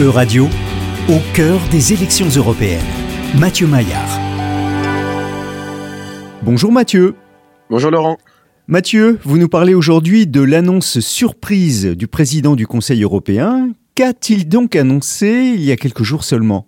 E-Radio, 0.00 0.48
au 1.08 1.20
cœur 1.34 1.60
des 1.70 1.92
élections 1.92 2.28
européennes. 2.28 2.82
Mathieu 3.38 3.68
Maillard. 3.68 4.18
Bonjour 6.42 6.72
Mathieu. 6.72 7.14
Bonjour 7.70 7.92
Laurent. 7.92 8.18
Mathieu, 8.66 9.20
vous 9.22 9.38
nous 9.38 9.48
parlez 9.48 9.72
aujourd'hui 9.72 10.26
de 10.26 10.40
l'annonce 10.40 10.98
surprise 10.98 11.86
du 11.86 12.08
président 12.08 12.56
du 12.56 12.66
Conseil 12.66 13.04
européen. 13.04 13.70
Qu'a-t-il 13.94 14.48
donc 14.48 14.74
annoncé 14.74 15.52
il 15.54 15.62
y 15.62 15.70
a 15.70 15.76
quelques 15.76 16.02
jours 16.02 16.24
seulement? 16.24 16.66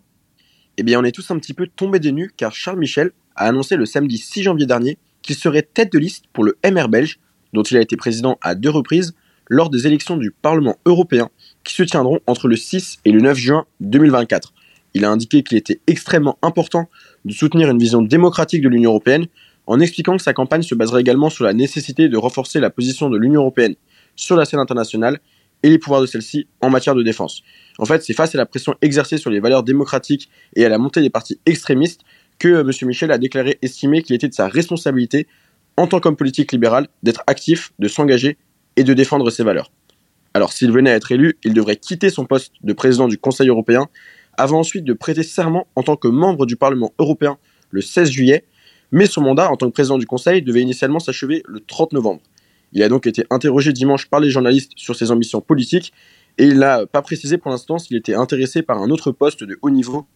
Eh 0.76 0.84
bien, 0.84 1.00
on 1.00 1.04
est 1.04 1.10
tous 1.10 1.28
un 1.32 1.38
petit 1.40 1.52
peu 1.52 1.66
tombés 1.66 1.98
des 1.98 2.12
nues 2.12 2.30
car 2.36 2.54
Charles 2.54 2.78
Michel 2.78 3.10
a 3.34 3.46
annoncé 3.46 3.74
le 3.74 3.86
samedi 3.86 4.18
6 4.18 4.44
janvier 4.44 4.66
dernier 4.66 4.98
qu'il 5.22 5.34
serait 5.34 5.62
tête 5.62 5.92
de 5.92 5.98
liste 5.98 6.26
pour 6.32 6.44
le 6.44 6.56
MR 6.64 6.88
belge, 6.88 7.18
dont 7.52 7.64
il 7.64 7.76
a 7.76 7.80
été 7.80 7.96
président 7.96 8.38
à 8.40 8.54
deux 8.54 8.70
reprises 8.70 9.16
lors 9.48 9.68
des 9.68 9.88
élections 9.88 10.16
du 10.16 10.30
Parlement 10.30 10.76
européen 10.86 11.28
qui 11.66 11.74
se 11.74 11.82
tiendront 11.82 12.20
entre 12.26 12.48
le 12.48 12.56
6 12.56 12.98
et 13.04 13.12
le 13.12 13.20
9 13.20 13.36
juin 13.36 13.66
2024. 13.80 14.54
Il 14.94 15.04
a 15.04 15.10
indiqué 15.10 15.42
qu'il 15.42 15.58
était 15.58 15.80
extrêmement 15.86 16.38
important 16.40 16.88
de 17.24 17.32
soutenir 17.32 17.68
une 17.68 17.78
vision 17.78 18.00
démocratique 18.00 18.62
de 18.62 18.68
l'Union 18.68 18.90
européenne 18.90 19.26
en 19.66 19.80
expliquant 19.80 20.16
que 20.16 20.22
sa 20.22 20.32
campagne 20.32 20.62
se 20.62 20.74
baserait 20.74 21.00
également 21.00 21.28
sur 21.28 21.44
la 21.44 21.52
nécessité 21.52 22.08
de 22.08 22.16
renforcer 22.16 22.60
la 22.60 22.70
position 22.70 23.10
de 23.10 23.18
l'Union 23.18 23.40
européenne 23.42 23.74
sur 24.14 24.36
la 24.36 24.44
scène 24.44 24.60
internationale 24.60 25.18
et 25.62 25.68
les 25.68 25.78
pouvoirs 25.78 26.00
de 26.00 26.06
celle-ci 26.06 26.46
en 26.60 26.70
matière 26.70 26.94
de 26.94 27.02
défense. 27.02 27.42
En 27.78 27.84
fait, 27.84 28.02
c'est 28.02 28.14
face 28.14 28.34
à 28.34 28.38
la 28.38 28.46
pression 28.46 28.74
exercée 28.80 29.18
sur 29.18 29.30
les 29.30 29.40
valeurs 29.40 29.64
démocratiques 29.64 30.28
et 30.54 30.64
à 30.64 30.68
la 30.68 30.78
montée 30.78 31.00
des 31.00 31.10
partis 31.10 31.40
extrémistes 31.46 32.02
que 32.38 32.48
euh, 32.48 32.60
M. 32.60 32.70
Michel 32.88 33.10
a 33.10 33.18
déclaré 33.18 33.58
estimer 33.62 34.02
qu'il 34.02 34.14
était 34.14 34.28
de 34.28 34.34
sa 34.34 34.48
responsabilité, 34.48 35.26
en 35.76 35.86
tant 35.86 36.00
qu'homme 36.00 36.16
politique 36.16 36.52
libéral, 36.52 36.88
d'être 37.02 37.24
actif, 37.26 37.72
de 37.78 37.88
s'engager 37.88 38.38
et 38.76 38.84
de 38.84 38.94
défendre 38.94 39.30
ses 39.30 39.42
valeurs. 39.42 39.70
Alors 40.36 40.52
s'il 40.52 40.70
venait 40.70 40.90
à 40.90 40.96
être 40.96 41.12
élu, 41.12 41.38
il 41.44 41.54
devrait 41.54 41.76
quitter 41.76 42.10
son 42.10 42.26
poste 42.26 42.52
de 42.62 42.74
président 42.74 43.08
du 43.08 43.16
Conseil 43.16 43.48
européen 43.48 43.88
avant 44.36 44.58
ensuite 44.58 44.84
de 44.84 44.92
prêter 44.92 45.22
serment 45.22 45.66
en 45.76 45.82
tant 45.82 45.96
que 45.96 46.08
membre 46.08 46.44
du 46.44 46.56
Parlement 46.56 46.92
européen 46.98 47.38
le 47.70 47.80
16 47.80 48.10
juillet, 48.10 48.44
mais 48.92 49.06
son 49.06 49.22
mandat 49.22 49.50
en 49.50 49.56
tant 49.56 49.66
que 49.68 49.72
président 49.72 49.96
du 49.96 50.04
Conseil 50.04 50.42
devait 50.42 50.60
initialement 50.60 50.98
s'achever 50.98 51.42
le 51.46 51.60
30 51.60 51.94
novembre. 51.94 52.20
Il 52.74 52.82
a 52.82 52.90
donc 52.90 53.06
été 53.06 53.24
interrogé 53.30 53.72
dimanche 53.72 54.10
par 54.10 54.20
les 54.20 54.28
journalistes 54.28 54.72
sur 54.76 54.94
ses 54.94 55.10
ambitions 55.10 55.40
politiques 55.40 55.94
et 56.36 56.44
il 56.44 56.58
n'a 56.58 56.84
pas 56.84 57.00
précisé 57.00 57.38
pour 57.38 57.50
l'instant 57.50 57.78
s'il 57.78 57.96
était 57.96 58.14
intéressé 58.14 58.60
par 58.60 58.76
un 58.76 58.90
autre 58.90 59.12
poste 59.12 59.42
de 59.42 59.58
haut 59.62 59.70
niveau 59.70 60.06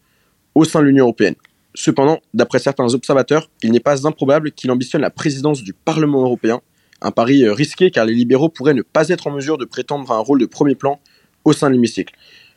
au 0.54 0.66
sein 0.66 0.80
de 0.80 0.84
l'Union 0.84 1.04
européenne. 1.04 1.36
Cependant, 1.72 2.18
d'après 2.34 2.58
certains 2.58 2.92
observateurs, 2.92 3.48
il 3.62 3.72
n'est 3.72 3.80
pas 3.80 4.06
improbable 4.06 4.52
qu'il 4.52 4.70
ambitionne 4.70 5.00
la 5.00 5.08
présidence 5.08 5.62
du 5.62 5.72
Parlement 5.72 6.20
européen, 6.20 6.60
un 7.02 7.10
pari 7.10 7.44
euh, 7.44 7.52
risqué 7.52 7.90
car 7.90 8.04
les 8.04 8.14
libéraux 8.14 8.48
pourraient 8.48 8.74
ne 8.74 8.82
pas 8.82 9.08
être 9.08 9.26
en 9.26 9.30
mesure 9.30 9.58
de 9.58 9.64
prétendre 9.64 10.10
à 10.10 10.16
un 10.16 10.20
rôle 10.20 10.40
de 10.40 10.46
premier 10.46 10.74
plan 10.74 11.00
au 11.44 11.52
sein 11.52 11.68
de 11.68 11.74
l'hémicycle. 11.74 12.14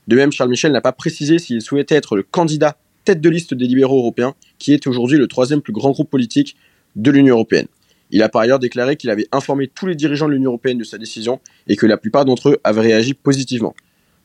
De 0.08 0.16
même, 0.16 0.32
Charles 0.32 0.50
Michel 0.50 0.72
n'a 0.72 0.82
pas 0.82 0.92
précisé 0.92 1.40
s'il 1.40 1.62
souhaitait 1.62 1.96
être 1.96 2.16
le 2.16 2.24
candidat 2.24 2.78
tête 3.06 3.22
de 3.22 3.30
liste 3.30 3.54
des 3.54 3.66
libéraux 3.66 4.00
européens, 4.00 4.34
qui 4.60 4.74
est 4.74 4.88
aujourd'hui 4.88 5.18
le 5.18 5.28
troisième 5.28 5.62
plus 5.62 5.74
grand 5.74 5.92
groupe 5.92 6.10
politique 6.10 6.56
de 6.96 7.12
l'Union 7.12 7.36
européenne. 7.36 7.68
Il 8.12 8.22
a 8.22 8.30
par 8.30 8.42
ailleurs 8.42 8.60
déclaré 8.60 8.96
qu'il 8.96 9.10
avait 9.10 9.28
informé 9.32 9.68
tous 9.68 9.88
les 9.88 9.96
dirigeants 9.96 10.28
de 10.28 10.34
l'Union 10.34 10.52
européenne 10.52 10.78
de 10.78 10.84
sa 10.84 10.98
décision 10.98 11.40
et 11.68 11.76
que 11.76 11.86
la 11.86 11.98
plupart 11.98 12.26
d'entre 12.26 12.50
eux 12.50 12.58
avaient 12.64 12.82
réagi 12.82 13.14
positivement. 13.14 13.76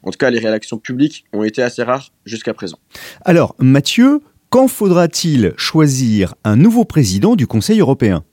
En 0.02 0.10
tout 0.10 0.18
cas, 0.18 0.30
les 0.30 0.38
réactions 0.38 0.78
publiques 0.78 1.24
ont 1.32 1.42
été 1.42 1.62
assez 1.62 1.82
rares 1.82 2.12
jusqu'à 2.24 2.54
présent. 2.54 2.78
Alors, 3.24 3.54
Mathieu, 3.58 4.20
quand 4.50 4.68
faudra-t-il 4.68 5.54
choisir 5.56 6.34
un 6.44 6.56
nouveau 6.56 6.84
président 6.84 7.34
du 7.34 7.46
Conseil 7.46 7.80
européen? 7.80 8.24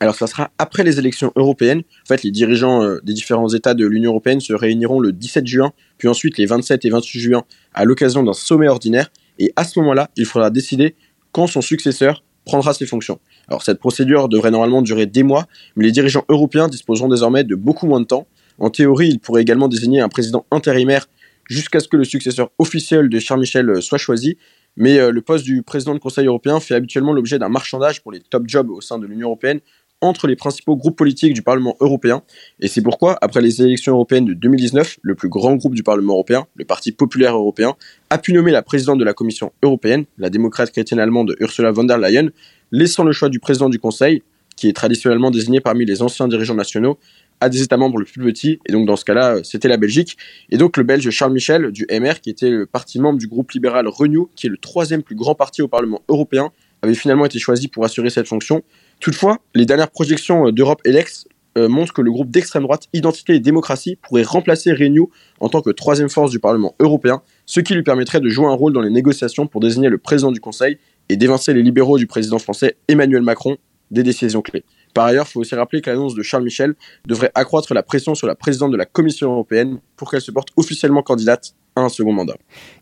Alors 0.00 0.14
ça 0.14 0.26
sera 0.26 0.50
après 0.58 0.84
les 0.84 0.98
élections 0.98 1.32
européennes. 1.36 1.80
En 2.04 2.06
fait, 2.06 2.22
les 2.22 2.30
dirigeants 2.30 2.82
euh, 2.82 3.00
des 3.02 3.12
différents 3.12 3.48
États 3.48 3.74
de 3.74 3.84
l'Union 3.86 4.12
européenne 4.12 4.40
se 4.40 4.52
réuniront 4.52 5.00
le 5.00 5.12
17 5.12 5.46
juin, 5.46 5.72
puis 5.98 6.08
ensuite 6.08 6.38
les 6.38 6.46
27 6.46 6.84
et 6.84 6.90
28 6.90 7.18
juin 7.18 7.44
à 7.74 7.84
l'occasion 7.84 8.22
d'un 8.22 8.32
sommet 8.32 8.68
ordinaire. 8.68 9.10
Et 9.38 9.52
à 9.56 9.64
ce 9.64 9.78
moment-là, 9.80 10.10
il 10.16 10.24
faudra 10.24 10.50
décider 10.50 10.94
quand 11.32 11.46
son 11.46 11.60
successeur 11.60 12.22
prendra 12.44 12.74
ses 12.74 12.86
fonctions. 12.86 13.18
Alors 13.48 13.62
cette 13.62 13.78
procédure 13.78 14.28
devrait 14.28 14.50
normalement 14.50 14.82
durer 14.82 15.06
des 15.06 15.22
mois, 15.22 15.46
mais 15.76 15.84
les 15.84 15.92
dirigeants 15.92 16.24
européens 16.28 16.68
disposeront 16.68 17.08
désormais 17.08 17.44
de 17.44 17.54
beaucoup 17.54 17.86
moins 17.86 18.00
de 18.00 18.06
temps. 18.06 18.26
En 18.58 18.70
théorie, 18.70 19.08
ils 19.08 19.20
pourraient 19.20 19.42
également 19.42 19.68
désigner 19.68 20.00
un 20.00 20.08
président 20.08 20.46
intérimaire 20.50 21.06
jusqu'à 21.48 21.80
ce 21.80 21.88
que 21.88 21.96
le 21.96 22.04
successeur 22.04 22.50
officiel 22.58 23.08
de 23.08 23.18
Charles 23.18 23.40
Michel 23.40 23.68
euh, 23.68 23.80
soit 23.80 23.98
choisi. 23.98 24.36
Mais 24.76 24.98
euh, 24.98 25.10
le 25.10 25.22
poste 25.22 25.44
du 25.44 25.62
président 25.62 25.94
du 25.94 26.00
Conseil 26.00 26.26
européen 26.26 26.60
fait 26.60 26.74
habituellement 26.74 27.12
l'objet 27.12 27.38
d'un 27.38 27.48
marchandage 27.48 28.02
pour 28.02 28.12
les 28.12 28.20
top 28.20 28.44
jobs 28.46 28.70
au 28.70 28.80
sein 28.80 28.98
de 28.98 29.06
l'Union 29.06 29.28
européenne 29.28 29.60
entre 30.00 30.26
les 30.26 30.36
principaux 30.36 30.76
groupes 30.76 30.96
politiques 30.96 31.34
du 31.34 31.42
Parlement 31.42 31.76
européen. 31.80 32.22
Et 32.60 32.68
c'est 32.68 32.82
pourquoi, 32.82 33.18
après 33.20 33.40
les 33.40 33.62
élections 33.62 33.92
européennes 33.92 34.24
de 34.24 34.34
2019, 34.34 34.98
le 35.02 35.14
plus 35.14 35.28
grand 35.28 35.56
groupe 35.56 35.74
du 35.74 35.82
Parlement 35.82 36.14
européen, 36.14 36.46
le 36.54 36.64
Parti 36.64 36.92
populaire 36.92 37.34
européen, 37.34 37.74
a 38.10 38.18
pu 38.18 38.32
nommer 38.32 38.52
la 38.52 38.62
présidente 38.62 38.98
de 38.98 39.04
la 39.04 39.14
Commission 39.14 39.52
européenne, 39.62 40.04
la 40.18 40.30
démocrate 40.30 40.70
chrétienne 40.70 41.00
allemande 41.00 41.34
Ursula 41.40 41.72
von 41.72 41.84
der 41.84 41.98
Leyen, 41.98 42.28
laissant 42.70 43.04
le 43.04 43.12
choix 43.12 43.28
du 43.28 43.40
président 43.40 43.68
du 43.68 43.78
Conseil, 43.78 44.22
qui 44.56 44.68
est 44.68 44.72
traditionnellement 44.72 45.30
désigné 45.30 45.60
parmi 45.60 45.84
les 45.84 46.02
anciens 46.02 46.28
dirigeants 46.28 46.54
nationaux, 46.54 46.98
à 47.40 47.48
des 47.48 47.62
États 47.62 47.76
membres 47.76 47.98
le 47.98 48.04
plus 48.04 48.20
petits, 48.20 48.58
et 48.66 48.72
donc 48.72 48.86
dans 48.86 48.96
ce 48.96 49.04
cas-là, 49.04 49.38
c'était 49.44 49.68
la 49.68 49.76
Belgique. 49.76 50.16
Et 50.50 50.56
donc 50.56 50.76
le 50.76 50.82
Belge 50.82 51.08
Charles 51.10 51.32
Michel, 51.32 51.70
du 51.70 51.86
MR, 51.90 52.20
qui 52.20 52.30
était 52.30 52.50
le 52.50 52.66
parti 52.66 52.98
membre 52.98 53.18
du 53.18 53.28
groupe 53.28 53.52
libéral 53.52 53.86
Renew, 53.86 54.28
qui 54.34 54.48
est 54.48 54.50
le 54.50 54.56
troisième 54.56 55.04
plus 55.04 55.14
grand 55.14 55.36
parti 55.36 55.62
au 55.62 55.68
Parlement 55.68 56.02
européen, 56.08 56.50
avait 56.82 56.94
finalement 56.94 57.24
été 57.24 57.38
choisi 57.38 57.68
pour 57.68 57.84
assurer 57.84 58.10
cette 58.10 58.26
fonction. 58.26 58.62
Toutefois, 59.00 59.38
les 59.54 59.66
dernières 59.66 59.90
projections 59.90 60.50
d'Europe 60.50 60.80
Elex 60.84 61.26
euh, 61.56 61.68
montrent 61.68 61.92
que 61.92 62.02
le 62.02 62.10
groupe 62.10 62.30
d'extrême 62.30 62.64
droite 62.64 62.88
Identité 62.92 63.34
et 63.34 63.40
Démocratie 63.40 63.96
pourrait 63.96 64.22
remplacer 64.22 64.72
Renew 64.72 65.10
en 65.40 65.48
tant 65.48 65.60
que 65.60 65.70
troisième 65.70 66.08
force 66.08 66.30
du 66.30 66.38
Parlement 66.38 66.74
européen, 66.78 67.22
ce 67.46 67.60
qui 67.60 67.74
lui 67.74 67.82
permettrait 67.82 68.20
de 68.20 68.28
jouer 68.28 68.46
un 68.46 68.54
rôle 68.54 68.72
dans 68.72 68.80
les 68.80 68.90
négociations 68.90 69.46
pour 69.46 69.60
désigner 69.60 69.88
le 69.88 69.98
président 69.98 70.30
du 70.30 70.40
Conseil 70.40 70.78
et 71.08 71.16
d'évincer 71.16 71.54
les 71.54 71.62
libéraux 71.62 71.98
du 71.98 72.06
président 72.06 72.38
français 72.38 72.76
Emmanuel 72.88 73.22
Macron 73.22 73.56
des 73.90 74.02
décisions 74.02 74.42
clés. 74.42 74.64
Par 74.94 75.06
ailleurs, 75.06 75.26
il 75.28 75.32
faut 75.32 75.40
aussi 75.40 75.54
rappeler 75.54 75.80
que 75.80 75.90
l'annonce 75.90 76.14
de 76.14 76.22
Charles 76.22 76.44
Michel 76.44 76.74
devrait 77.06 77.30
accroître 77.34 77.72
la 77.74 77.82
pression 77.82 78.14
sur 78.14 78.26
la 78.26 78.34
présidente 78.34 78.72
de 78.72 78.76
la 78.76 78.84
Commission 78.84 79.30
européenne 79.32 79.78
pour 79.96 80.10
qu'elle 80.10 80.20
se 80.20 80.30
porte 80.30 80.48
officiellement 80.56 81.02
candidate 81.02 81.54
à 81.76 81.82
un 81.82 81.88
second 81.88 82.12
mandat. 82.12 82.36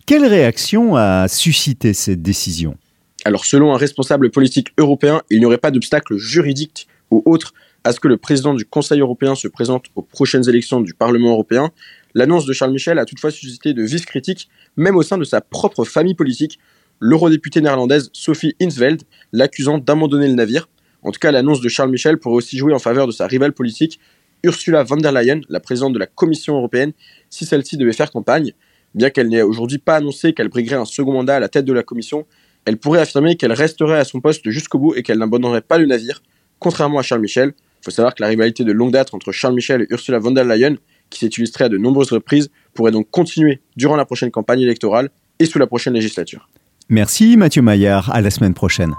Quelle 0.06 0.26
réaction 0.26 0.96
a 0.96 1.28
suscité 1.28 1.94
cette 1.94 2.22
décision? 2.22 2.76
Alors 3.26 3.44
selon 3.44 3.74
un 3.74 3.76
responsable 3.76 4.30
politique 4.30 4.68
européen, 4.78 5.20
il 5.30 5.40
n'y 5.40 5.46
aurait 5.46 5.58
pas 5.58 5.72
d'obstacle 5.72 6.16
juridique 6.16 6.86
ou 7.10 7.24
autre 7.26 7.54
à 7.82 7.90
ce 7.90 7.98
que 7.98 8.06
le 8.06 8.18
président 8.18 8.54
du 8.54 8.64
Conseil 8.64 9.00
européen 9.00 9.34
se 9.34 9.48
présente 9.48 9.86
aux 9.96 10.02
prochaines 10.02 10.48
élections 10.48 10.80
du 10.80 10.94
Parlement 10.94 11.32
européen. 11.32 11.72
L'annonce 12.14 12.46
de 12.46 12.52
Charles 12.52 12.70
Michel 12.70 13.00
a 13.00 13.04
toutefois 13.04 13.32
suscité 13.32 13.74
de 13.74 13.82
vives 13.82 14.04
critiques, 14.04 14.48
même 14.76 14.94
au 14.94 15.02
sein 15.02 15.18
de 15.18 15.24
sa 15.24 15.40
propre 15.40 15.84
famille 15.84 16.14
politique, 16.14 16.60
l'eurodéputée 17.00 17.60
néerlandaise 17.60 18.10
Sophie 18.12 18.54
Insveld 18.62 19.02
l'accusant 19.32 19.78
d'abandonner 19.78 20.28
le 20.28 20.34
navire. 20.34 20.68
En 21.02 21.10
tout 21.10 21.18
cas, 21.18 21.32
l'annonce 21.32 21.60
de 21.60 21.68
Charles 21.68 21.90
Michel 21.90 22.18
pourrait 22.18 22.36
aussi 22.36 22.56
jouer 22.56 22.74
en 22.74 22.78
faveur 22.78 23.08
de 23.08 23.12
sa 23.12 23.26
rivale 23.26 23.52
politique, 23.52 23.98
Ursula 24.44 24.84
von 24.84 24.98
der 24.98 25.10
Leyen, 25.10 25.40
la 25.48 25.58
présidente 25.58 25.94
de 25.94 25.98
la 25.98 26.06
Commission 26.06 26.56
européenne, 26.56 26.92
si 27.28 27.44
celle-ci 27.44 27.76
devait 27.76 27.92
faire 27.92 28.12
campagne. 28.12 28.52
Bien 28.94 29.10
qu'elle 29.10 29.28
n'ait 29.30 29.42
aujourd'hui 29.42 29.78
pas 29.78 29.96
annoncé 29.96 30.32
qu'elle 30.32 30.48
briguerait 30.48 30.76
un 30.76 30.84
second 30.84 31.12
mandat 31.12 31.34
à 31.34 31.40
la 31.40 31.48
tête 31.48 31.64
de 31.64 31.72
la 31.72 31.82
Commission, 31.82 32.24
elle 32.66 32.76
pourrait 32.76 33.00
affirmer 33.00 33.36
qu'elle 33.36 33.52
resterait 33.52 33.98
à 33.98 34.04
son 34.04 34.20
poste 34.20 34.50
jusqu'au 34.50 34.78
bout 34.78 34.94
et 34.94 35.02
qu'elle 35.02 35.18
n'abandonnerait 35.18 35.62
pas 35.62 35.78
le 35.78 35.86
navire, 35.86 36.22
contrairement 36.58 36.98
à 36.98 37.02
Charles 37.02 37.22
Michel. 37.22 37.54
Il 37.80 37.84
faut 37.84 37.90
savoir 37.90 38.14
que 38.14 38.22
la 38.22 38.28
rivalité 38.28 38.64
de 38.64 38.72
longue 38.72 38.92
date 38.92 39.14
entre 39.14 39.32
Charles 39.32 39.54
Michel 39.54 39.82
et 39.82 39.86
Ursula 39.90 40.18
von 40.18 40.32
der 40.32 40.44
Leyen, 40.44 40.76
qui 41.08 41.20
s'est 41.20 41.28
illustrée 41.28 41.64
à 41.64 41.68
de 41.68 41.78
nombreuses 41.78 42.10
reprises, 42.10 42.50
pourrait 42.74 42.90
donc 42.90 43.08
continuer 43.10 43.60
durant 43.76 43.96
la 43.96 44.04
prochaine 44.04 44.32
campagne 44.32 44.60
électorale 44.60 45.10
et 45.38 45.46
sous 45.46 45.58
la 45.58 45.68
prochaine 45.68 45.94
législature. 45.94 46.48
Merci 46.88 47.36
Mathieu 47.36 47.62
Maillard, 47.62 48.12
à 48.12 48.20
la 48.20 48.30
semaine 48.30 48.54
prochaine. 48.54 48.92